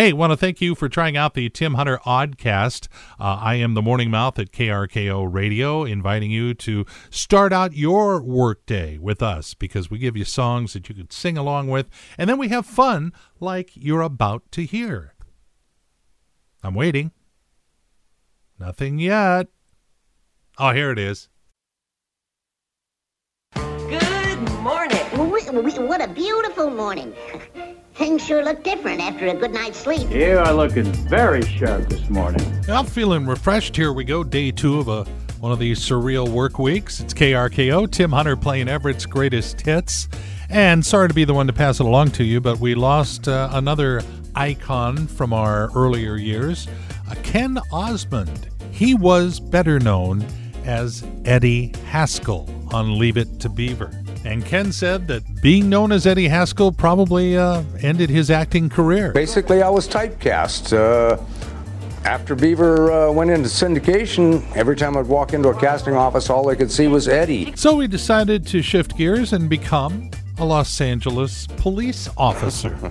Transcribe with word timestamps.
Hey, 0.00 0.14
want 0.14 0.32
to 0.32 0.36
thank 0.38 0.62
you 0.62 0.74
for 0.74 0.88
trying 0.88 1.18
out 1.18 1.34
the 1.34 1.50
Tim 1.50 1.74
Hunter 1.74 1.98
Oddcast. 2.06 2.88
Uh, 3.20 3.38
I 3.38 3.56
am 3.56 3.74
the 3.74 3.82
Morning 3.82 4.10
Mouth 4.10 4.38
at 4.38 4.50
KRKO 4.50 5.30
Radio, 5.30 5.84
inviting 5.84 6.30
you 6.30 6.54
to 6.54 6.86
start 7.10 7.52
out 7.52 7.74
your 7.74 8.22
workday 8.22 8.96
with 8.96 9.22
us 9.22 9.52
because 9.52 9.90
we 9.90 9.98
give 9.98 10.16
you 10.16 10.24
songs 10.24 10.72
that 10.72 10.88
you 10.88 10.94
could 10.94 11.12
sing 11.12 11.36
along 11.36 11.68
with, 11.68 11.90
and 12.16 12.30
then 12.30 12.38
we 12.38 12.48
have 12.48 12.64
fun 12.64 13.12
like 13.40 13.72
you're 13.74 14.00
about 14.00 14.50
to 14.52 14.62
hear. 14.62 15.12
I'm 16.62 16.74
waiting. 16.74 17.10
Nothing 18.58 18.98
yet. 18.98 19.48
Oh, 20.58 20.72
here 20.72 20.92
it 20.92 20.98
is. 20.98 21.28
Good 23.54 24.50
morning. 24.60 24.96
What 25.86 26.00
a 26.00 26.08
beautiful 26.08 26.70
morning. 26.70 27.14
Things 28.00 28.24
sure 28.24 28.42
look 28.42 28.64
different 28.64 29.02
after 29.02 29.26
a 29.26 29.34
good 29.34 29.52
night's 29.52 29.78
sleep. 29.78 30.08
You 30.10 30.38
are 30.38 30.54
looking 30.54 30.84
very 30.84 31.42
sharp 31.42 31.86
this 31.90 32.08
morning. 32.08 32.40
I'm 32.66 32.86
feeling 32.86 33.26
refreshed. 33.26 33.76
Here 33.76 33.92
we 33.92 34.04
go, 34.04 34.24
day 34.24 34.50
two 34.52 34.78
of 34.78 34.88
a 34.88 35.04
one 35.38 35.52
of 35.52 35.58
these 35.58 35.80
surreal 35.80 36.26
work 36.26 36.58
weeks. 36.58 37.00
It's 37.00 37.12
KRKO. 37.12 37.90
Tim 37.90 38.12
Hunter 38.12 38.36
playing 38.36 38.68
Everett's 38.68 39.04
greatest 39.04 39.60
hits. 39.60 40.08
And 40.48 40.82
sorry 40.82 41.08
to 41.08 41.14
be 41.14 41.24
the 41.24 41.34
one 41.34 41.46
to 41.48 41.52
pass 41.52 41.78
it 41.78 41.84
along 41.84 42.12
to 42.12 42.24
you, 42.24 42.40
but 42.40 42.58
we 42.58 42.74
lost 42.74 43.28
uh, 43.28 43.50
another 43.52 44.00
icon 44.34 45.06
from 45.06 45.34
our 45.34 45.70
earlier 45.76 46.16
years, 46.16 46.68
uh, 47.10 47.14
Ken 47.22 47.58
Osmond. 47.70 48.48
He 48.70 48.94
was 48.94 49.40
better 49.40 49.78
known 49.78 50.24
as 50.64 51.04
Eddie 51.26 51.74
Haskell 51.84 52.48
on 52.72 52.98
Leave 52.98 53.18
It 53.18 53.40
to 53.40 53.50
Beaver. 53.50 53.92
And 54.24 54.44
Ken 54.44 54.70
said 54.70 55.08
that 55.08 55.42
being 55.42 55.68
known 55.68 55.92
as 55.92 56.06
Eddie 56.06 56.28
Haskell 56.28 56.72
probably 56.72 57.36
uh, 57.36 57.62
ended 57.80 58.10
his 58.10 58.30
acting 58.30 58.68
career. 58.68 59.12
Basically, 59.12 59.62
I 59.62 59.68
was 59.70 59.88
typecast. 59.88 60.76
Uh, 60.76 61.22
after 62.04 62.34
Beaver 62.34 62.92
uh, 62.92 63.12
went 63.12 63.30
into 63.30 63.48
syndication, 63.48 64.44
every 64.56 64.76
time 64.76 64.96
I'd 64.96 65.06
walk 65.06 65.32
into 65.34 65.48
a 65.48 65.58
casting 65.58 65.94
office, 65.94 66.30
all 66.30 66.48
I 66.48 66.54
could 66.54 66.70
see 66.70 66.86
was 66.86 67.08
Eddie. 67.08 67.54
So 67.56 67.76
we 67.76 67.86
decided 67.86 68.46
to 68.48 68.62
shift 68.62 68.96
gears 68.96 69.32
and 69.32 69.48
become 69.48 70.10
a 70.40 70.44
Los 70.44 70.80
Angeles 70.80 71.46
police 71.46 72.08
officer. 72.16 72.74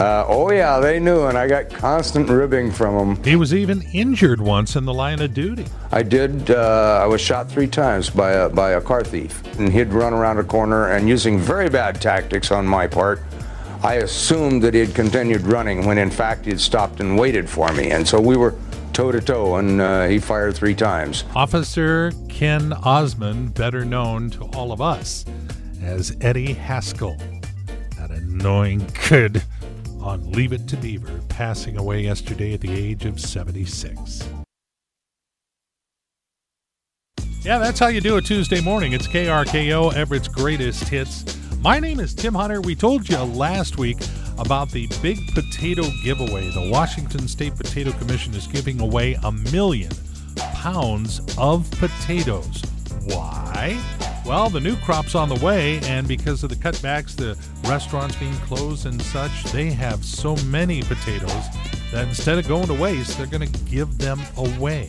uh, 0.00 0.24
oh, 0.26 0.50
yeah, 0.50 0.80
they 0.80 0.98
knew, 0.98 1.26
and 1.26 1.38
I 1.38 1.46
got 1.46 1.70
constant 1.70 2.28
ribbing 2.28 2.72
from 2.72 3.14
them. 3.14 3.24
He 3.24 3.36
was 3.36 3.54
even 3.54 3.82
injured 3.92 4.40
once 4.40 4.74
in 4.74 4.84
the 4.84 4.92
line 4.92 5.22
of 5.22 5.32
duty. 5.32 5.66
I 5.92 6.02
did. 6.02 6.50
Uh, 6.50 7.00
I 7.02 7.06
was 7.06 7.20
shot 7.20 7.48
three 7.48 7.68
times 7.68 8.10
by 8.10 8.32
a, 8.32 8.48
by 8.48 8.72
a 8.72 8.80
car 8.80 9.04
thief, 9.04 9.42
and 9.58 9.72
he'd 9.72 9.88
run 9.88 10.12
around 10.12 10.38
a 10.38 10.44
corner, 10.44 10.88
and 10.88 11.08
using 11.08 11.38
very 11.38 11.70
bad 11.70 12.00
tactics 12.00 12.50
on 12.50 12.66
my 12.66 12.88
part, 12.88 13.22
I 13.82 13.94
assumed 13.96 14.62
that 14.62 14.74
he 14.74 14.80
had 14.80 14.94
continued 14.94 15.42
running 15.42 15.86
when 15.86 15.98
in 15.98 16.10
fact 16.10 16.46
he 16.46 16.50
had 16.50 16.60
stopped 16.60 17.00
and 17.00 17.18
waited 17.18 17.48
for 17.48 17.72
me. 17.72 17.90
And 17.90 18.08
so 18.08 18.20
we 18.20 18.36
were 18.36 18.54
toe 18.92 19.12
to 19.12 19.20
toe, 19.20 19.56
and 19.56 19.80
uh, 19.80 20.06
he 20.06 20.18
fired 20.18 20.56
three 20.56 20.74
times. 20.74 21.24
Officer 21.36 22.10
Ken 22.28 22.72
Osmond, 22.72 23.54
better 23.54 23.84
known 23.84 24.30
to 24.30 24.44
all 24.56 24.72
of 24.72 24.80
us 24.80 25.24
as 25.84 26.16
Eddie 26.20 26.54
Haskell, 26.54 27.16
that 27.98 28.10
annoying 28.10 28.84
kid 28.94 29.42
on 30.00 30.32
Leave 30.32 30.52
It 30.52 30.66
to 30.68 30.76
Beaver, 30.76 31.20
passing 31.28 31.76
away 31.76 32.02
yesterday 32.02 32.54
at 32.54 32.60
the 32.60 32.72
age 32.72 33.04
of 33.04 33.20
76. 33.20 34.26
Yeah, 37.42 37.58
that's 37.58 37.78
how 37.78 37.88
you 37.88 38.00
do 38.00 38.16
a 38.16 38.22
Tuesday 38.22 38.62
morning. 38.62 38.94
It's 38.94 39.06
KRKO, 39.06 39.94
Everett's 39.94 40.28
greatest 40.28 40.88
hits. 40.88 41.38
My 41.60 41.78
name 41.78 42.00
is 42.00 42.14
Tim 42.14 42.34
Hunter. 42.34 42.62
We 42.62 42.74
told 42.74 43.08
you 43.08 43.18
last 43.18 43.76
week 43.76 43.98
about 44.38 44.70
the 44.70 44.88
big 45.02 45.18
potato 45.34 45.84
giveaway. 46.02 46.50
The 46.50 46.70
Washington 46.70 47.28
State 47.28 47.56
Potato 47.56 47.92
Commission 47.92 48.34
is 48.34 48.46
giving 48.46 48.80
away 48.80 49.18
a 49.22 49.30
million 49.30 49.92
pounds 50.36 51.20
of 51.36 51.70
potatoes. 51.72 52.62
Why? 53.04 53.78
Well, 54.24 54.48
the 54.48 54.60
new 54.60 54.74
crop's 54.76 55.14
on 55.14 55.28
the 55.28 55.44
way, 55.44 55.80
and 55.84 56.08
because 56.08 56.42
of 56.42 56.48
the 56.48 56.56
cutbacks, 56.56 57.14
the 57.14 57.36
restaurants 57.68 58.16
being 58.16 58.34
closed 58.36 58.86
and 58.86 59.00
such, 59.02 59.44
they 59.52 59.70
have 59.70 60.02
so 60.02 60.34
many 60.46 60.82
potatoes 60.82 61.30
that 61.92 62.08
instead 62.08 62.38
of 62.38 62.48
going 62.48 62.66
to 62.68 62.74
waste, 62.74 63.18
they're 63.18 63.26
going 63.26 63.46
to 63.46 63.64
give 63.64 63.98
them 63.98 64.18
away. 64.38 64.88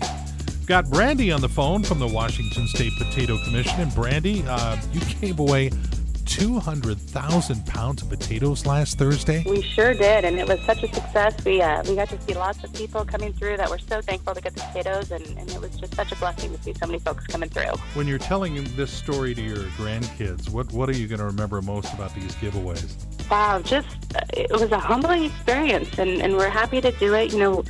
Got 0.66 0.90
Brandy 0.90 1.34
on 1.34 1.42
the 1.42 1.50
phone 1.50 1.84
from 1.84 2.00
the 2.00 2.08
Washington 2.08 2.66
State 2.70 2.94
Potato 2.98 3.38
Commission. 3.44 3.82
And 3.82 3.94
Brandy, 3.94 4.44
uh, 4.48 4.78
you 4.94 5.02
gave 5.20 5.40
away 5.40 5.70
200,000 6.26 7.66
pounds 7.66 8.02
of 8.02 8.10
potatoes 8.10 8.66
last 8.66 8.98
Thursday? 8.98 9.44
We 9.48 9.62
sure 9.62 9.94
did, 9.94 10.26
and 10.26 10.38
it 10.38 10.48
was 10.48 10.60
such 10.62 10.84
a 10.84 10.94
success. 10.94 11.44
We 11.46 11.62
uh, 11.62 11.84
we 11.88 11.96
got 11.96 12.10
to 12.10 12.22
see 12.22 12.34
lots 12.34 12.64
of 12.64 12.74
people 12.74 13.06
coming 13.06 13.34
through 13.34 13.58
that 13.58 13.70
were 13.70 13.80
so 13.80 14.02
thankful 14.02 14.36
to 14.36 14.42
get 14.42 14.56
the 14.56 14.62
potatoes, 14.62 15.12
and, 15.12 15.26
and 15.38 15.50
it 15.50 15.62
was 15.62 15.76
just 15.78 15.96
such 15.96 16.12
a 16.12 16.16
blessing 16.16 16.56
to 16.56 16.62
see 16.62 16.74
so 16.74 16.88
many 16.88 17.00
folks 17.00 17.26
coming 17.28 17.50
through. 17.50 17.72
When 17.94 18.08
you're 18.08 18.18
telling 18.18 18.64
this 18.76 18.92
story 18.92 19.34
to 19.36 19.42
your 19.42 19.64
grandkids, 19.78 20.50
what, 20.50 20.72
what 20.74 20.90
are 20.90 20.96
you 20.96 21.08
going 21.08 21.20
to 21.20 21.26
remember 21.26 21.62
most 21.62 21.94
about 21.94 22.14
these 22.16 22.36
giveaways? 22.36 22.96
Wow, 23.30 23.62
just 23.62 23.88
uh, 24.16 24.22
it 24.34 24.52
was 24.52 24.72
a 24.72 24.80
humbling 24.80 25.26
experience, 25.26 25.98
and, 25.98 26.22
and 26.22 26.36
we're 26.36 26.50
happy 26.50 26.82
to 26.82 26.92
do 26.92 27.14
it. 27.14 27.32
You 27.32 27.40
know, 27.40 27.64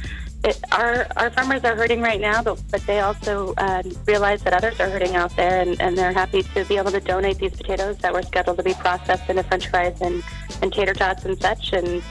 it, 0.46 0.64
our 0.72 1.08
our 1.18 1.30
farmers 1.32 1.64
are 1.64 1.76
hurting 1.76 2.02
right 2.02 2.22
now, 2.22 2.42
but, 2.44 2.62
but 2.72 2.86
they 2.86 3.00
also 3.00 3.54
uh, 3.58 3.82
realize 4.06 4.44
that 4.44 4.54
others 4.54 4.80
are 4.80 4.90
hurting 4.90 5.16
out 5.16 5.36
there, 5.36 5.60
and, 5.60 5.80
and 5.82 5.98
they're 5.98 6.14
happy 6.14 6.44
to 6.44 6.64
be 6.66 6.78
able 6.78 6.92
to 6.92 7.00
donate 7.00 7.40
these 7.40 7.56
potatoes 7.56 7.98
that 7.98 8.14
were 8.14 8.22
scheduled 8.22 8.58
to 8.58 8.64
be 8.64 8.76
processed 8.76 9.30
into 9.30 9.44
French 9.44 9.68
fries 9.68 10.00
and, 10.02 10.24
and 10.62 10.72
tater 10.72 10.94
tots 10.94 11.26
and 11.26 11.40
such. 11.42 11.74
And 11.74 12.04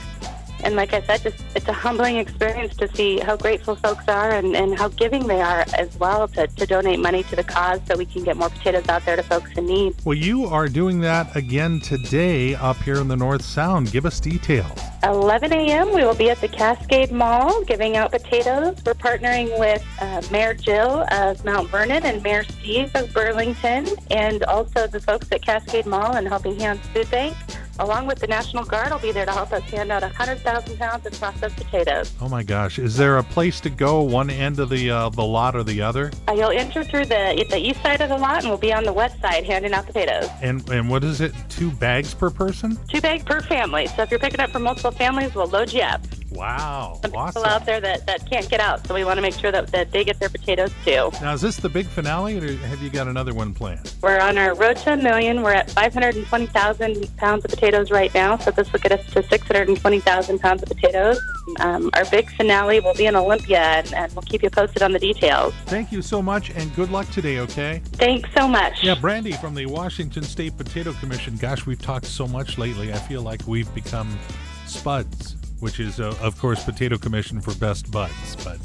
and 0.65 0.75
like 0.75 0.93
I 0.93 1.01
said, 1.01 1.21
just 1.21 1.43
it's 1.55 1.67
a 1.67 1.73
humbling 1.73 2.17
experience 2.17 2.75
to 2.77 2.87
see 2.95 3.19
how 3.19 3.37
grateful 3.37 3.75
folks 3.75 4.07
are 4.07 4.31
and, 4.31 4.55
and 4.55 4.77
how 4.77 4.87
giving 4.89 5.27
they 5.27 5.39
are 5.39 5.63
as 5.77 5.95
well 5.99 6.27
to, 6.29 6.47
to 6.47 6.65
donate 6.65 6.99
money 6.99 7.23
to 7.23 7.35
the 7.35 7.43
cause 7.43 7.79
so 7.87 7.95
we 7.95 8.05
can 8.05 8.23
get 8.23 8.35
more 8.35 8.49
potatoes 8.49 8.89
out 8.89 9.05
there 9.05 9.15
to 9.15 9.23
folks 9.23 9.51
in 9.57 9.67
need. 9.67 9.95
Well, 10.03 10.17
you 10.17 10.45
are 10.45 10.67
doing 10.67 10.99
that 11.01 11.35
again 11.35 11.79
today 11.79 12.55
up 12.55 12.77
here 12.77 12.95
in 12.95 13.07
the 13.07 13.15
North 13.15 13.43
Sound. 13.43 13.91
Give 13.91 14.05
us 14.07 14.19
details. 14.19 14.79
11 15.03 15.53
a.m. 15.53 15.93
We 15.93 16.03
will 16.03 16.15
be 16.15 16.31
at 16.31 16.41
the 16.41 16.47
Cascade 16.47 17.11
Mall 17.11 17.63
giving 17.65 17.95
out 17.95 18.11
potatoes. 18.11 18.75
We're 18.83 18.95
partnering 18.95 19.57
with 19.59 19.85
uh, 20.01 20.23
Mayor 20.31 20.55
Jill 20.55 21.05
of 21.11 21.45
Mount 21.45 21.69
Vernon 21.69 22.03
and 22.03 22.23
Mayor 22.23 22.43
Steve 22.43 22.89
of 22.95 23.13
Burlington, 23.13 23.87
and 24.09 24.43
also 24.45 24.87
the 24.87 24.99
folks 24.99 25.31
at 25.31 25.43
Cascade 25.43 25.85
Mall 25.85 26.15
and 26.15 26.27
Helping 26.27 26.59
Hands 26.59 26.79
Food 26.87 27.09
Bank 27.11 27.35
along 27.79 28.07
with 28.07 28.19
the 28.19 28.27
National 28.27 28.63
Guard, 28.63 28.91
will 28.91 28.99
be 28.99 29.11
there 29.11 29.25
to 29.25 29.31
help 29.31 29.51
us 29.51 29.63
hand 29.63 29.91
out 29.91 30.01
100,000 30.01 30.77
pounds 30.77 31.05
of 31.05 31.13
processed 31.19 31.55
potatoes. 31.55 32.13
Oh 32.21 32.29
my 32.29 32.43
gosh! 32.43 32.79
Is 32.79 32.95
there 32.97 33.17
a 33.17 33.23
place 33.23 33.59
to 33.61 33.69
go, 33.69 34.01
one 34.01 34.29
end 34.29 34.59
of 34.59 34.69
the 34.69 34.89
uh, 34.89 35.09
the 35.09 35.23
lot 35.23 35.55
or 35.55 35.63
the 35.63 35.81
other? 35.81 36.11
Uh, 36.27 36.33
you'll 36.33 36.51
enter 36.51 36.83
through 36.83 37.05
the 37.05 37.45
the 37.49 37.57
east 37.57 37.81
side 37.81 38.01
of 38.01 38.09
the 38.09 38.17
lot, 38.17 38.39
and 38.39 38.49
we'll 38.49 38.57
be 38.57 38.73
on 38.73 38.83
the 38.83 38.93
west 38.93 39.19
side 39.21 39.45
handing 39.45 39.73
out 39.73 39.85
potatoes. 39.85 40.29
And 40.41 40.67
and 40.69 40.89
what 40.89 41.03
is 41.03 41.21
it? 41.21 41.33
Two 41.49 41.71
bags 41.71 42.13
per 42.13 42.29
person? 42.29 42.77
Two 42.87 43.01
bags 43.01 43.23
per 43.23 43.41
family. 43.41 43.87
So 43.87 44.03
if 44.03 44.11
you're 44.11 44.19
picking 44.19 44.39
up 44.39 44.51
for 44.51 44.59
multiple 44.59 44.91
families, 44.91 45.33
we'll 45.35 45.47
load 45.47 45.71
you 45.73 45.81
up. 45.81 46.01
Wow. 46.35 46.99
Some 47.01 47.15
awesome. 47.15 47.41
people 47.41 47.45
out 47.45 47.65
there 47.65 47.79
that, 47.81 48.05
that 48.05 48.29
can't 48.29 48.49
get 48.49 48.59
out, 48.59 48.85
so 48.85 48.93
we 48.93 49.03
want 49.03 49.17
to 49.17 49.21
make 49.21 49.33
sure 49.33 49.51
that, 49.51 49.67
that 49.67 49.91
they 49.91 50.03
get 50.03 50.19
their 50.19 50.29
potatoes 50.29 50.71
too. 50.83 51.09
Now, 51.21 51.33
is 51.33 51.41
this 51.41 51.57
the 51.57 51.69
big 51.69 51.87
finale, 51.87 52.37
or 52.37 52.55
have 52.57 52.81
you 52.81 52.89
got 52.89 53.07
another 53.07 53.33
one 53.33 53.53
planned? 53.53 53.93
We're 54.01 54.19
on 54.19 54.37
our 54.37 54.55
road 54.55 54.77
to 54.77 54.93
a 54.93 54.97
million. 54.97 55.41
We're 55.41 55.53
at 55.53 55.71
520,000 55.71 57.17
pounds 57.17 57.45
of 57.45 57.51
potatoes 57.51 57.91
right 57.91 58.13
now, 58.13 58.37
so 58.37 58.51
this 58.51 58.71
will 58.71 58.79
get 58.79 58.91
us 58.91 59.05
to 59.13 59.23
620,000 59.23 60.39
pounds 60.39 60.63
of 60.63 60.69
potatoes. 60.69 61.19
Um, 61.59 61.89
our 61.93 62.05
big 62.05 62.29
finale 62.31 62.79
will 62.79 62.93
be 62.93 63.05
in 63.05 63.15
Olympia, 63.15 63.59
and, 63.59 63.93
and 63.93 64.13
we'll 64.13 64.23
keep 64.23 64.43
you 64.43 64.49
posted 64.49 64.81
on 64.81 64.91
the 64.91 64.99
details. 64.99 65.53
Thank 65.65 65.91
you 65.91 66.01
so 66.01 66.21
much, 66.21 66.49
and 66.51 66.73
good 66.75 66.91
luck 66.91 67.09
today, 67.11 67.39
okay? 67.39 67.81
Thanks 67.93 68.29
so 68.35 68.47
much. 68.47 68.83
Yeah, 68.83 68.95
Brandy 68.95 69.33
from 69.33 69.55
the 69.55 69.65
Washington 69.65 70.23
State 70.23 70.57
Potato 70.57 70.93
Commission. 70.93 71.37
Gosh, 71.37 71.65
we've 71.65 71.81
talked 71.81 72.05
so 72.05 72.27
much 72.27 72.57
lately. 72.57 72.91
I 72.91 72.97
feel 72.97 73.21
like 73.21 73.41
we've 73.47 73.73
become 73.73 74.17
spuds 74.65 75.37
which 75.59 75.79
is, 75.79 75.99
uh, 75.99 76.15
of 76.21 76.39
course, 76.39 76.63
Potato 76.63 76.97
Commission 76.97 77.41
for 77.41 77.53
Best 77.55 77.91
Buds, 77.91 78.35
but 78.43 78.59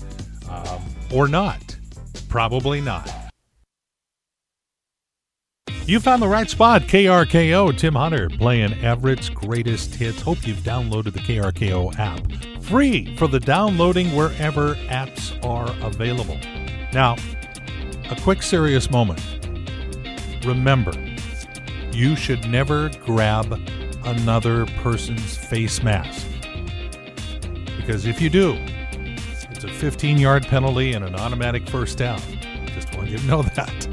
um, 0.49 0.83
or 1.13 1.29
not, 1.29 1.77
probably 2.29 2.81
not. 2.81 3.11
You 5.87 5.99
found 5.99 6.23
the 6.23 6.29
right 6.29 6.49
spot, 6.49 6.83
KRKO. 6.83 7.77
Tim 7.77 7.95
Hunter 7.95 8.29
playing 8.29 8.75
Everett's 8.85 9.29
greatest 9.29 9.95
hits. 9.95 10.21
Hope 10.21 10.47
you've 10.47 10.59
downloaded 10.59 11.15
the 11.15 11.19
KRKO 11.19 11.99
app, 11.99 12.63
free 12.63 13.17
for 13.17 13.27
the 13.27 13.41
downloading 13.41 14.15
wherever 14.15 14.77
apps 14.87 15.45
are 15.45 15.69
available. 15.85 16.39
Now, 16.93 17.17
a 18.09 18.21
quick 18.21 18.43
serious 18.43 18.91
moment. 18.91 19.21
Remember, 20.45 20.93
you 21.93 22.15
should 22.15 22.49
never 22.49 22.91
grab 23.05 23.53
another 24.05 24.67
person's 24.67 25.37
face 25.37 25.83
mask 25.83 26.27
because 27.81 28.07
if 28.07 28.21
you 28.21 28.31
do, 28.31 28.57
it's 29.51 29.65
a 29.65 29.69
15 29.69 30.19
yard 30.19 30.47
penalty 30.47 30.93
and 30.93 31.05
an 31.05 31.15
automatic 31.15 31.69
first 31.69 31.99
down. 31.99 32.21
Just 32.67 32.95
want 32.97 33.09
you 33.11 33.19
to 33.19 33.27
know 33.27 33.43
that. 33.43 33.89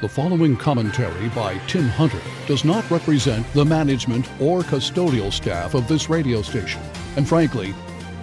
The 0.00 0.08
following 0.08 0.56
commentary 0.56 1.28
by 1.30 1.58
Tim 1.66 1.88
Hunter 1.88 2.20
does 2.46 2.64
not 2.64 2.88
represent 2.90 3.50
the 3.52 3.64
management 3.64 4.28
or 4.40 4.62
custodial 4.62 5.32
staff 5.32 5.74
of 5.74 5.86
this 5.88 6.10
radio 6.10 6.42
station, 6.42 6.80
and 7.16 7.28
frankly, 7.28 7.74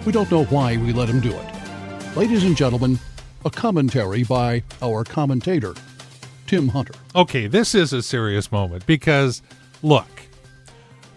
We 0.06 0.12
don't 0.12 0.30
know 0.30 0.44
why 0.44 0.78
we 0.78 0.94
let 0.94 1.10
him 1.10 1.20
do 1.20 1.30
it. 1.30 2.16
Ladies 2.16 2.44
and 2.44 2.56
gentlemen, 2.56 2.98
a 3.44 3.50
commentary 3.50 4.24
by 4.24 4.62
our 4.80 5.04
commentator, 5.04 5.74
Tim 6.46 6.68
Hunter. 6.68 6.94
Okay, 7.14 7.46
this 7.46 7.74
is 7.74 7.92
a 7.92 8.02
serious 8.02 8.50
moment 8.50 8.86
because, 8.86 9.42
look, 9.82 10.08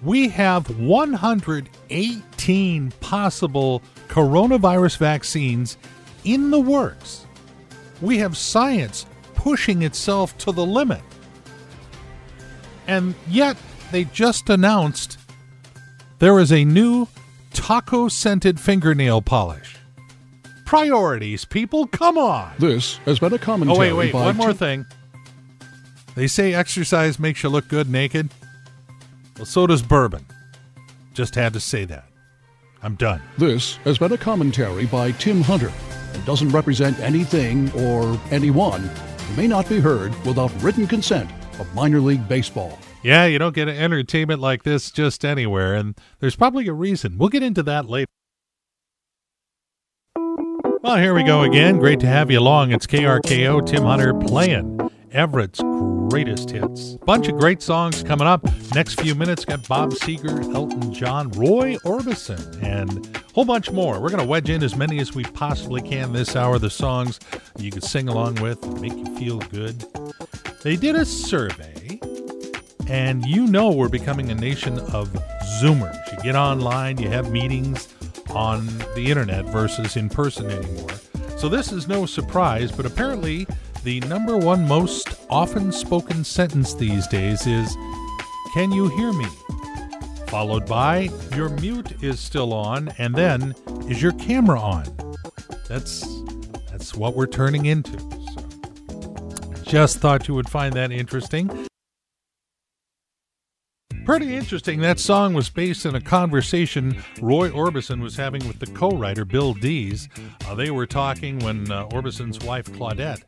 we 0.03 0.27
have 0.29 0.79
118 0.79 2.91
possible 2.99 3.81
coronavirus 4.07 4.97
vaccines 4.97 5.77
in 6.23 6.49
the 6.51 6.59
works. 6.59 7.25
We 8.01 8.17
have 8.17 8.35
science 8.37 9.05
pushing 9.35 9.81
itself 9.81 10.37
to 10.39 10.51
the 10.51 10.65
limit. 10.65 11.01
And 12.87 13.15
yet, 13.29 13.55
they 13.91 14.03
just 14.05 14.49
announced 14.49 15.17
there 16.19 16.39
is 16.39 16.51
a 16.51 16.65
new 16.65 17.07
taco 17.53 18.09
scented 18.09 18.59
fingernail 18.59 19.21
polish. 19.21 19.77
Priorities, 20.65 21.45
people, 21.45 21.87
come 21.87 22.17
on. 22.17 22.51
This 22.59 22.97
has 23.05 23.19
been 23.19 23.33
a 23.33 23.37
commentary 23.37 23.91
Oh, 23.91 23.95
wait, 23.95 24.11
wait, 24.11 24.13
one 24.13 24.35
more 24.35 24.53
thing. 24.53 24.85
They 26.15 26.27
say 26.27 26.53
exercise 26.53 27.19
makes 27.19 27.43
you 27.43 27.49
look 27.49 27.67
good 27.67 27.89
naked. 27.89 28.29
Well, 29.37 29.45
so 29.45 29.67
does 29.67 29.81
bourbon. 29.81 30.25
Just 31.13 31.35
had 31.35 31.53
to 31.53 31.59
say 31.59 31.85
that. 31.85 32.05
I'm 32.81 32.95
done. 32.95 33.21
This 33.37 33.75
has 33.77 33.97
been 33.97 34.11
a 34.11 34.17
commentary 34.17 34.85
by 34.85 35.11
Tim 35.13 35.41
Hunter 35.41 35.71
and 36.13 36.25
doesn't 36.25 36.49
represent 36.49 36.99
anything 36.99 37.71
or 37.73 38.19
anyone 38.29 38.89
and 39.27 39.37
may 39.37 39.47
not 39.47 39.69
be 39.69 39.79
heard 39.79 40.13
without 40.25 40.51
written 40.61 40.85
consent 40.85 41.31
of 41.59 41.73
minor 41.73 41.99
league 41.99 42.27
baseball. 42.27 42.77
Yeah, 43.01 43.25
you 43.25 43.39
don't 43.39 43.55
get 43.55 43.67
entertainment 43.67 44.39
like 44.39 44.63
this 44.63 44.91
just 44.91 45.25
anywhere, 45.25 45.73
and 45.75 45.97
there's 46.19 46.35
probably 46.35 46.67
a 46.67 46.73
reason. 46.73 47.17
We'll 47.17 47.29
get 47.29 47.43
into 47.43 47.63
that 47.63 47.85
later. 47.89 48.07
Well, 50.81 50.97
here 50.97 51.13
we 51.13 51.23
go 51.23 51.43
again. 51.43 51.79
Great 51.79 51.99
to 52.01 52.07
have 52.07 52.29
you 52.29 52.39
along. 52.39 52.71
It's 52.71 52.85
KRKO, 52.85 53.65
Tim 53.65 53.83
Hunter 53.83 54.13
playing 54.13 54.77
Everett's 55.13 55.61
greatest 56.09 56.49
hits. 56.49 56.97
Bunch 57.05 57.27
of 57.27 57.37
great 57.37 57.61
songs 57.61 58.01
coming 58.01 58.27
up. 58.27 58.43
Next 58.73 58.99
few 58.99 59.13
minutes, 59.13 59.45
got 59.45 59.67
Bob 59.67 59.91
Seger, 59.91 60.53
Elton 60.53 60.91
John, 60.91 61.29
Roy 61.31 61.75
Orbison, 61.85 62.61
and 62.63 63.05
a 63.15 63.33
whole 63.33 63.45
bunch 63.45 63.71
more. 63.71 64.01
We're 64.01 64.09
going 64.09 64.23
to 64.23 64.27
wedge 64.27 64.49
in 64.49 64.63
as 64.63 64.75
many 64.75 64.99
as 64.99 65.13
we 65.13 65.23
possibly 65.23 65.81
can 65.81 66.13
this 66.13 66.35
hour. 66.35 66.57
The 66.57 66.69
songs 66.69 67.19
you 67.57 67.69
can 67.69 67.81
sing 67.81 68.09
along 68.09 68.41
with, 68.41 68.65
make 68.81 68.93
you 68.93 69.05
feel 69.15 69.37
good. 69.37 69.85
They 70.63 70.75
did 70.75 70.95
a 70.95 71.05
survey 71.05 71.99
and 72.87 73.25
you 73.25 73.47
know 73.47 73.71
we're 73.71 73.89
becoming 73.89 74.29
a 74.31 74.35
nation 74.35 74.79
of 74.79 75.09
Zoomers. 75.61 76.11
You 76.11 76.23
get 76.23 76.35
online, 76.35 76.97
you 76.97 77.09
have 77.09 77.31
meetings 77.31 77.87
on 78.31 78.65
the 78.95 79.05
internet 79.07 79.45
versus 79.45 79.95
in 79.95 80.09
person 80.09 80.49
anymore. 80.49 80.91
So 81.37 81.49
this 81.49 81.71
is 81.71 81.87
no 81.87 82.05
surprise, 82.05 82.71
but 82.71 82.85
apparently 82.85 83.47
the 83.83 83.99
number 84.01 84.37
one 84.37 84.67
most 84.67 85.09
often 85.29 85.71
spoken 85.71 86.23
sentence 86.23 86.73
these 86.73 87.05
days 87.07 87.45
is 87.45 87.75
Can 88.53 88.71
you 88.71 88.87
hear 88.89 89.11
me? 89.11 89.27
Followed 90.27 90.65
by 90.65 91.09
Your 91.35 91.49
mute 91.49 92.01
is 92.01 92.19
still 92.19 92.53
on, 92.53 92.89
and 92.97 93.13
then 93.13 93.53
Is 93.89 94.01
your 94.01 94.13
camera 94.13 94.59
on? 94.59 94.85
That's 95.67 96.07
that's 96.71 96.95
what 96.95 97.15
we're 97.15 97.27
turning 97.27 97.65
into. 97.65 97.99
So 97.99 99.63
just 99.63 99.99
thought 99.99 100.27
you 100.27 100.33
would 100.33 100.49
find 100.49 100.73
that 100.75 100.91
interesting. 100.91 101.67
Pretty 104.05 104.35
interesting. 104.35 104.81
That 104.81 104.99
song 104.99 105.33
was 105.33 105.49
based 105.49 105.85
on 105.85 105.95
a 105.95 106.01
conversation 106.01 107.01
Roy 107.21 107.49
Orbison 107.49 108.01
was 108.01 108.17
having 108.17 108.45
with 108.47 108.59
the 108.59 108.67
co 108.67 108.91
writer 108.91 109.23
Bill 109.23 109.53
Dees. 109.53 110.09
Uh, 110.45 110.55
they 110.55 110.71
were 110.71 110.85
talking 110.85 111.39
when 111.39 111.71
uh, 111.71 111.83
Orbison's 111.93 112.39
wife 112.39 112.65
Claudette 112.65 113.23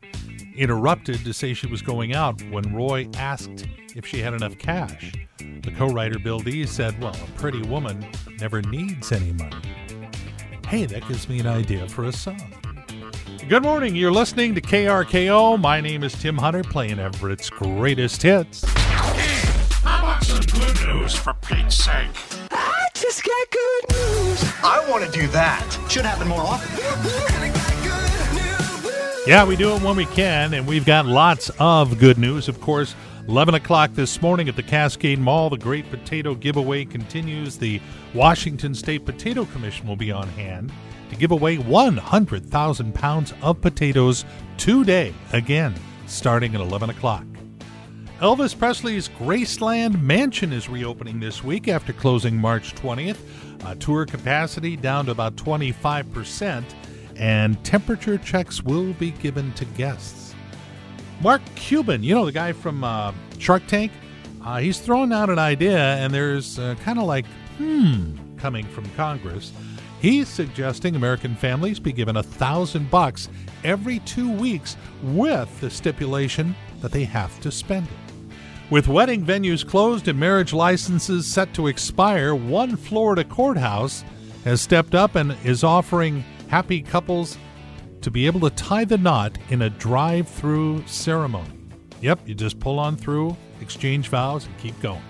interrupted 0.56 1.24
to 1.24 1.32
say 1.32 1.54
she 1.54 1.66
was 1.66 1.82
going 1.82 2.14
out 2.14 2.40
when 2.50 2.74
Roy 2.74 3.08
asked 3.16 3.66
if 3.94 4.06
she 4.06 4.20
had 4.20 4.34
enough 4.34 4.58
cash. 4.58 5.12
The 5.38 5.72
co 5.76 5.88
writer 5.88 6.18
Bill 6.18 6.40
Dees 6.40 6.70
said, 6.70 7.00
Well, 7.00 7.14
a 7.14 7.38
pretty 7.38 7.62
woman 7.62 8.06
never 8.40 8.62
needs 8.62 9.12
any 9.12 9.32
money. 9.32 9.56
Hey, 10.66 10.86
that 10.86 11.06
gives 11.06 11.28
me 11.28 11.38
an 11.40 11.46
idea 11.46 11.88
for 11.88 12.04
a 12.04 12.12
song. 12.12 12.40
Good 13.48 13.62
morning. 13.62 13.94
You're 13.94 14.10
listening 14.10 14.54
to 14.56 14.60
KRKO. 14.60 15.60
My 15.60 15.80
name 15.80 16.02
is 16.02 16.12
Tim 16.14 16.36
Hunter, 16.36 16.64
playing 16.64 16.98
Everett's 16.98 17.48
greatest 17.48 18.22
hits. 18.22 18.64
How 18.66 20.02
about 20.02 20.24
some 20.24 20.40
good 20.40 20.86
news 20.86 21.14
for 21.14 21.34
Pete's 21.34 21.76
sake? 21.76 22.10
I 22.50 22.88
just 22.94 23.22
got 23.22 23.50
good 23.50 23.96
news. 23.96 24.52
I 24.64 24.84
want 24.90 25.04
to 25.04 25.10
do 25.12 25.28
that. 25.28 25.64
Should 25.88 26.04
happen 26.04 26.26
more 26.26 26.40
often. 26.40 27.32
Yeah, 29.26 29.44
we 29.44 29.56
do 29.56 29.74
it 29.74 29.82
when 29.82 29.96
we 29.96 30.04
can, 30.06 30.54
and 30.54 30.68
we've 30.68 30.84
got 30.84 31.04
lots 31.04 31.50
of 31.58 31.98
good 31.98 32.16
news. 32.16 32.46
Of 32.46 32.60
course, 32.60 32.94
11 33.26 33.56
o'clock 33.56 33.92
this 33.92 34.22
morning 34.22 34.48
at 34.48 34.54
the 34.54 34.62
Cascade 34.62 35.18
Mall, 35.18 35.50
the 35.50 35.58
Great 35.58 35.90
Potato 35.90 36.36
Giveaway 36.36 36.84
continues. 36.84 37.58
The 37.58 37.80
Washington 38.14 38.72
State 38.72 39.04
Potato 39.04 39.44
Commission 39.46 39.88
will 39.88 39.96
be 39.96 40.12
on 40.12 40.28
hand 40.28 40.72
to 41.10 41.16
give 41.16 41.32
away 41.32 41.58
100,000 41.58 42.94
pounds 42.94 43.34
of 43.42 43.60
potatoes 43.60 44.24
today, 44.58 45.12
again, 45.32 45.74
starting 46.06 46.54
at 46.54 46.60
11 46.60 46.90
o'clock. 46.90 47.24
Elvis 48.20 48.56
Presley's 48.56 49.08
Graceland 49.08 50.00
Mansion 50.00 50.52
is 50.52 50.68
reopening 50.68 51.18
this 51.18 51.42
week 51.42 51.66
after 51.66 51.92
closing 51.92 52.36
March 52.36 52.76
20th. 52.76 53.18
Uh, 53.64 53.74
tour 53.74 54.06
capacity 54.06 54.76
down 54.76 55.06
to 55.06 55.10
about 55.10 55.34
25%, 55.34 56.62
and 57.18 57.62
temperature 57.64 58.18
checks 58.18 58.62
will 58.62 58.92
be 58.94 59.10
given 59.10 59.52
to 59.54 59.64
guests. 59.64 60.34
Mark 61.20 61.42
Cuban, 61.54 62.02
you 62.02 62.14
know 62.14 62.26
the 62.26 62.32
guy 62.32 62.52
from 62.52 62.84
uh, 62.84 63.12
Shark 63.38 63.66
Tank? 63.66 63.90
Uh, 64.44 64.58
he's 64.58 64.78
throwing 64.78 65.12
out 65.12 65.30
an 65.30 65.38
idea, 65.38 65.78
and 65.78 66.12
there's 66.12 66.58
uh, 66.58 66.74
kind 66.82 66.98
of 66.98 67.06
like, 67.06 67.26
hmm, 67.58 68.16
coming 68.36 68.64
from 68.66 68.88
Congress. 68.90 69.52
He's 70.00 70.28
suggesting 70.28 70.94
American 70.94 71.34
families 71.34 71.80
be 71.80 71.92
given 71.92 72.18
a 72.18 72.22
thousand 72.22 72.90
bucks 72.90 73.28
every 73.64 73.98
two 74.00 74.30
weeks 74.30 74.76
with 75.02 75.60
the 75.60 75.70
stipulation 75.70 76.54
that 76.80 76.92
they 76.92 77.04
have 77.04 77.40
to 77.40 77.50
spend 77.50 77.86
it. 77.86 78.24
With 78.68 78.88
wedding 78.88 79.24
venues 79.24 79.66
closed 79.66 80.06
and 80.08 80.18
marriage 80.18 80.52
licenses 80.52 81.26
set 81.26 81.54
to 81.54 81.68
expire, 81.68 82.34
one 82.34 82.76
Florida 82.76 83.24
courthouse 83.24 84.04
has 84.44 84.60
stepped 84.60 84.94
up 84.94 85.14
and 85.14 85.36
is 85.44 85.64
offering 85.64 86.24
happy 86.48 86.82
couples 86.82 87.38
to 88.02 88.10
be 88.10 88.26
able 88.26 88.40
to 88.40 88.50
tie 88.50 88.84
the 88.84 88.98
knot 88.98 89.38
in 89.50 89.62
a 89.62 89.70
drive 89.70 90.28
through 90.28 90.86
ceremony. 90.86 91.50
Yep, 92.00 92.20
you 92.26 92.34
just 92.34 92.60
pull 92.60 92.78
on 92.78 92.96
through, 92.96 93.36
exchange 93.60 94.08
vows, 94.08 94.46
and 94.46 94.56
keep 94.58 94.78
going. 94.80 95.02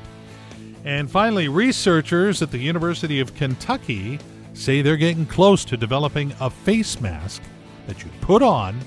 And 0.85 1.11
finally, 1.11 1.49
researchers 1.49 2.43
at 2.43 2.51
the 2.51 2.59
University 2.59 3.21
of 3.21 3.35
Kentucky 3.35 4.19
say 4.55 4.83
they're 4.83 4.97
getting 4.97 5.27
close 5.27 5.65
to 5.67 5.77
developing 5.77 6.33
a 6.41 6.49
face 6.49 7.01
mask 7.01 7.43
that 7.87 8.03
you 8.03 8.11
put 8.21 8.43
on 8.43 8.79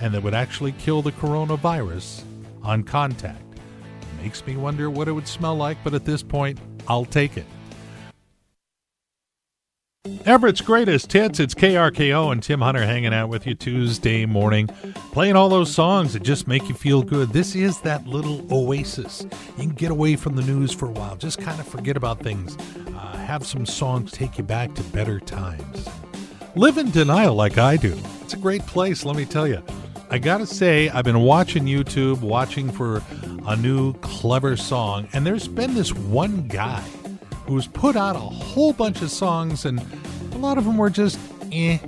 and 0.00 0.12
that 0.12 0.22
would 0.22 0.34
actually 0.34 0.72
kill 0.72 1.02
the 1.02 1.12
coronavirus 1.12 2.24
on 2.62 2.82
contact. 2.82 3.42
Makes 4.20 4.44
me 4.46 4.56
wonder 4.56 4.90
what 4.90 5.08
it 5.08 5.12
would 5.12 5.28
smell 5.28 5.54
like, 5.54 5.78
but 5.84 5.94
at 5.94 6.04
this 6.04 6.22
point, 6.22 6.58
I'll 6.88 7.04
take 7.04 7.36
it. 7.36 7.46
Everett's 10.24 10.60
greatest 10.60 11.12
hits. 11.12 11.40
It's 11.40 11.54
KRKO 11.54 12.30
and 12.30 12.42
Tim 12.42 12.60
Hunter 12.60 12.84
hanging 12.84 13.12
out 13.12 13.28
with 13.28 13.46
you 13.46 13.54
Tuesday 13.54 14.24
morning, 14.24 14.68
playing 15.10 15.34
all 15.34 15.48
those 15.48 15.74
songs 15.74 16.12
that 16.12 16.22
just 16.22 16.46
make 16.46 16.68
you 16.68 16.74
feel 16.74 17.02
good. 17.02 17.30
This 17.30 17.56
is 17.56 17.80
that 17.80 18.06
little 18.06 18.46
oasis. 18.52 19.26
You 19.56 19.64
can 19.64 19.70
get 19.70 19.90
away 19.90 20.14
from 20.14 20.36
the 20.36 20.42
news 20.42 20.72
for 20.72 20.86
a 20.86 20.92
while, 20.92 21.16
just 21.16 21.38
kind 21.38 21.58
of 21.58 21.66
forget 21.66 21.96
about 21.96 22.20
things. 22.20 22.56
Uh, 22.88 23.16
have 23.16 23.44
some 23.44 23.66
songs 23.66 24.12
take 24.12 24.38
you 24.38 24.44
back 24.44 24.74
to 24.74 24.82
better 24.84 25.18
times. 25.18 25.88
Live 26.54 26.78
in 26.78 26.90
denial 26.90 27.34
like 27.34 27.58
I 27.58 27.76
do. 27.76 27.98
It's 28.22 28.34
a 28.34 28.38
great 28.38 28.64
place, 28.66 29.04
let 29.04 29.16
me 29.16 29.24
tell 29.24 29.48
you. 29.48 29.62
I 30.08 30.18
gotta 30.18 30.46
say, 30.46 30.88
I've 30.88 31.04
been 31.04 31.20
watching 31.20 31.64
YouTube, 31.64 32.20
watching 32.20 32.70
for 32.70 33.02
a 33.46 33.56
new 33.56 33.92
clever 33.94 34.56
song, 34.56 35.08
and 35.12 35.26
there's 35.26 35.48
been 35.48 35.74
this 35.74 35.92
one 35.92 36.46
guy 36.46 36.84
who's 37.46 37.66
put 37.66 37.96
out 37.96 38.16
a 38.16 38.20
whole 38.20 38.72
bunch 38.72 39.02
of 39.02 39.10
songs, 39.10 39.64
and 39.64 39.80
a 40.32 40.38
lot 40.38 40.58
of 40.58 40.64
them 40.64 40.76
were 40.76 40.90
just 40.90 41.18
eh. 41.52 41.78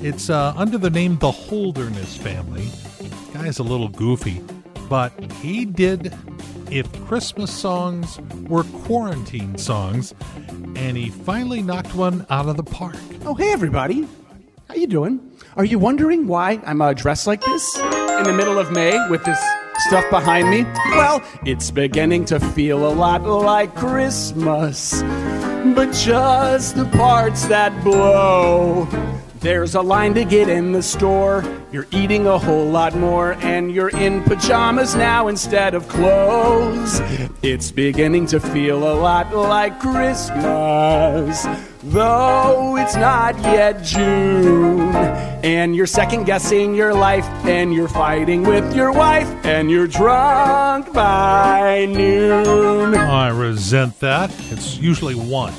It's 0.00 0.30
uh, 0.30 0.54
under 0.56 0.78
the 0.78 0.90
name 0.90 1.18
The 1.18 1.30
Holderness 1.30 2.16
Family. 2.16 2.68
Guy's 3.32 3.58
a 3.58 3.64
little 3.64 3.88
goofy, 3.88 4.40
but 4.88 5.12
he 5.34 5.64
did 5.64 6.14
if 6.70 6.90
Christmas 7.06 7.50
songs 7.52 8.20
were 8.48 8.62
quarantine 8.84 9.58
songs, 9.58 10.14
and 10.76 10.96
he 10.96 11.10
finally 11.10 11.62
knocked 11.62 11.94
one 11.94 12.26
out 12.30 12.48
of 12.48 12.56
the 12.56 12.62
park. 12.62 12.96
Oh, 13.24 13.34
hey 13.34 13.52
everybody. 13.52 14.06
How 14.68 14.74
you 14.74 14.86
doing? 14.86 15.20
Are 15.56 15.64
you 15.64 15.78
wondering 15.78 16.26
why 16.28 16.60
I'm 16.64 16.82
uh, 16.82 16.92
dressed 16.92 17.26
like 17.26 17.40
this 17.42 17.78
in 17.78 18.24
the 18.24 18.34
middle 18.36 18.58
of 18.58 18.70
May 18.70 19.08
with 19.08 19.24
this 19.24 19.40
stuff 19.78 20.08
behind 20.10 20.50
me? 20.50 20.64
Well, 20.90 21.22
it's 21.44 21.70
beginning 21.70 22.24
to 22.26 22.40
feel 22.40 22.86
a 22.86 22.92
lot 22.94 23.22
like 23.24 23.74
Christmas. 23.74 25.02
but 25.74 25.92
just 25.92 26.76
the 26.76 26.86
parts 26.86 27.46
that 27.46 27.84
blow. 27.84 28.88
There's 29.40 29.76
a 29.76 29.82
line 29.82 30.14
to 30.14 30.24
get 30.24 30.48
in 30.48 30.72
the 30.72 30.82
store. 30.82 31.44
You're 31.70 31.86
eating 31.92 32.26
a 32.26 32.38
whole 32.38 32.64
lot 32.66 32.96
more, 32.96 33.34
and 33.34 33.70
you're 33.70 33.90
in 33.90 34.22
pajamas 34.24 34.96
now 34.96 35.28
instead 35.28 35.74
of 35.74 35.86
clothes. 35.86 37.00
It's 37.42 37.70
beginning 37.70 38.26
to 38.28 38.40
feel 38.40 38.78
a 38.90 38.94
lot 38.94 39.32
like 39.32 39.78
Christmas, 39.78 41.46
though 41.84 42.76
it's 42.78 42.96
not 42.96 43.38
yet 43.38 43.84
June. 43.84 44.87
And 45.48 45.74
you're 45.74 45.86
second 45.86 46.24
guessing 46.24 46.74
your 46.74 46.92
life, 46.92 47.24
and 47.46 47.72
you're 47.72 47.88
fighting 47.88 48.42
with 48.42 48.76
your 48.76 48.92
wife, 48.92 49.26
and 49.46 49.70
you're 49.70 49.86
drunk 49.86 50.92
by 50.92 51.86
noon. 51.86 52.94
I 52.94 53.28
resent 53.30 53.98
that. 54.00 54.30
It's 54.50 54.76
usually 54.76 55.14
one. 55.14 55.54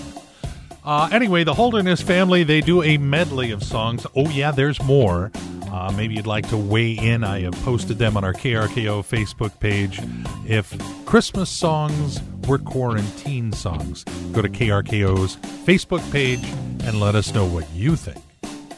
Uh, 0.86 1.10
anyway, 1.12 1.44
the 1.44 1.56
Holderness 1.56 2.04
family, 2.04 2.44
they 2.44 2.62
do 2.62 2.84
a 2.84 3.00
medley 3.00 3.50
of 3.50 3.64
songs. 3.64 4.06
Oh, 4.16 4.30
yeah, 4.30 4.52
there's 4.52 4.80
more. 4.84 5.32
Uh, 5.72 5.92
maybe 5.98 6.14
you'd 6.14 6.28
like 6.28 6.48
to 6.50 6.58
weigh 6.58 6.92
in. 6.92 7.24
I 7.24 7.42
have 7.42 7.54
posted 7.64 7.98
them 7.98 8.16
on 8.16 8.24
our 8.24 8.34
KRKO 8.34 9.02
Facebook 9.02 9.60
page. 9.60 10.00
If 10.48 10.72
Christmas 11.08 11.50
songs 11.50 12.22
were 12.48 12.60
quarantine 12.60 13.52
songs, 13.54 14.04
go 14.34 14.44
to 14.44 14.50
KRKO's 14.50 15.38
Facebook 15.66 16.12
page 16.12 16.44
and 16.84 17.00
let 17.00 17.16
us 17.16 17.34
know 17.34 17.48
what 17.48 17.68
you 17.72 17.96
think. 17.96 18.24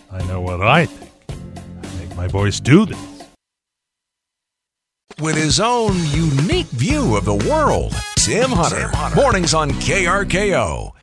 I 0.09 0.25
know 0.25 0.41
what 0.41 0.61
I 0.61 0.85
think. 0.85 1.00
I 2.21 2.25
make 2.25 2.33
my 2.33 2.39
voice 2.39 2.59
do 2.59 2.85
this. 2.85 2.97
With 5.19 5.35
his 5.35 5.59
own 5.59 5.95
unique 6.11 6.67
view 6.67 7.15
of 7.15 7.25
the 7.25 7.33
world, 7.33 7.95
Tim 8.15 8.51
Hunter. 8.51 8.91
Mornings 9.15 9.55
on 9.55 9.71
KRKO. 9.71 10.93